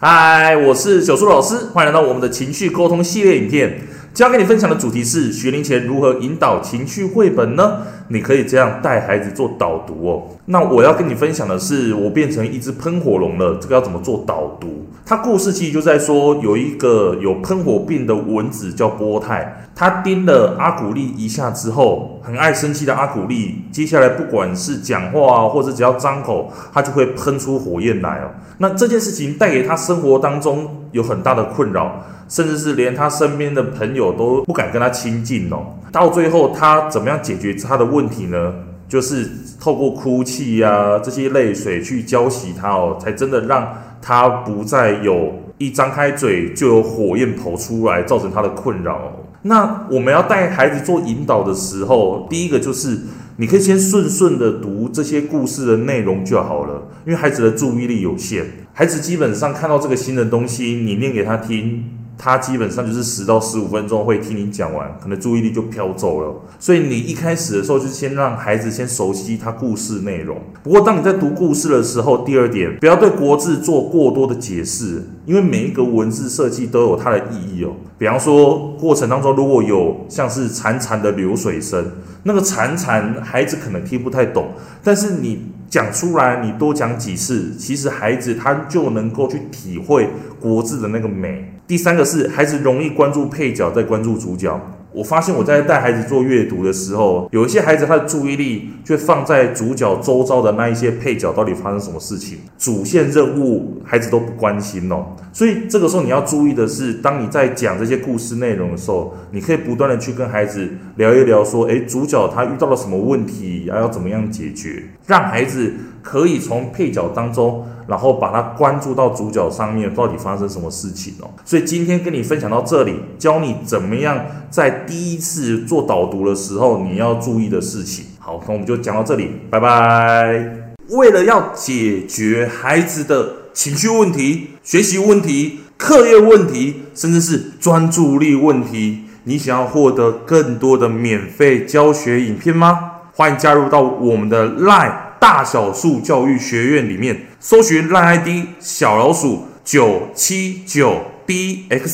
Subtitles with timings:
[0.00, 3.80] 嗨，我是小树老师，欢迎来到我们的情绪沟通系列影片。
[4.14, 7.78] 今天跟你分享的主题是学龄前如何引导情绪绘本呢？
[8.06, 10.37] 你可以这样带孩子做导读哦。
[10.50, 14.86] 那我要跟你分享的是，我变成一只喷火龙了，这个要怎么做导读？
[15.04, 28.30] 它故事其实就在说，有一个有喷火病的蚊子叫波泰，他叮了阿古丽一下之后，很爱生气的阿古丽，接下来不管是讲话啊，或者只要张口，他就会喷出火焰来哦。
[28.56, 35.74] 那这件事情带给他生活当中有很大的困扰，甚至是连他身边的朋友都不敢跟他亲近哦。
[35.92, 38.54] 到最后，他怎么样解决他的问题呢？
[38.88, 39.28] 就是
[39.60, 49.12] 透过哭泣呀、这些泪水去浇熄他哦，才真的让他不再有一张开嘴就有火焰跑出来，造成他的困扰。
[49.42, 52.98] 那我们要带孩子做引导的时候，第一个就是。
[53.40, 61.84] 你可以先顺顺的读这些故事的内容就好了，因为孩子的注意力有限，孩子基本上看到这个新的东西，你念给他听，
[62.18, 66.34] 他基本上就是十到十五分钟会听你讲完，可能注意力就飘走了。
[66.58, 70.36] 所以你一开始的时候就先让孩子先熟悉他故事内容。
[70.64, 77.70] 不过当你在读故事的时候，第二点，不要对国字做过多的解释，因为每一个文字设计都有它的意义哦。
[77.96, 81.84] 比方说过程当中如果有像是潺潺的流水声。
[82.24, 84.48] 那个潺潺，孩子可能听不太懂，
[84.82, 90.08] 但是你讲出来，你多讲几次，其实孩子他就能够去体会
[90.40, 91.52] 国字的那个美。
[91.66, 94.58] 第三个是孩子容易关注配角，再关注主角。
[94.92, 105.06] 我发现我在带孩子做阅读的时候，有一些孩子他的注意力却放在主角周遭的那一些配角到底发生什么事情，主线任务孩子都不关心哦。
[105.32, 115.72] 所以这个时候你要注意的是，当你在讲这些故事内容的时候，你可以不断的去跟孩子聊一聊，说，诶，主角他遇到了什么问题，还要怎么样解决，让孩子
[116.02, 117.64] 可以从配角当中。
[117.88, 121.30] 然后把它关注到主角上面，到底发生什么事情哦？
[121.44, 128.04] 所以今天跟你分享到这里，教你怎么样在第一次做导读的时候你要注意的事情。
[128.18, 130.68] 好，那我们就讲到这里，拜拜。
[130.90, 142.92] 为了要解决孩子的情绪问题、学习问题、课业问题，甚至是专注力问题，你想要获得更多的免费教学影片吗？
[143.14, 145.07] 欢迎加入到我们的 LINE。
[145.20, 148.28] 大小数教育学院里面搜寻 LINE ID
[148.60, 151.88] 小老鼠九七九 dxwrf，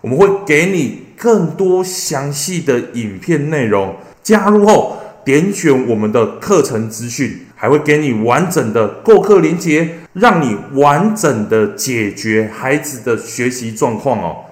[0.00, 3.94] 我们会给你更多详细的影片内容。
[4.22, 14.36] 加入后点选我们的课程资讯，还会给你完整的购课链接，让你完整的解决孩子的学习状况哦。